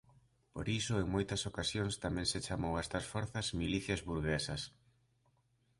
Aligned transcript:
Por 0.53 0.65
iso 0.79 0.93
en 1.01 1.07
moitas 1.15 1.41
ocasións 1.51 1.93
tamén 2.03 2.27
se 2.31 2.39
chamou 2.47 2.73
a 2.75 2.83
estas 2.85 3.05
forzas 3.11 3.47
"milicias 3.59 4.01
burguesas". 4.09 4.61